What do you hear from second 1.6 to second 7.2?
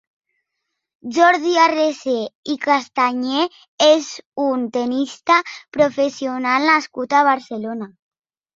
Arrese i Castañé és un tennista professional nascut